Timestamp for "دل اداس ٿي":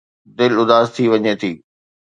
0.37-1.03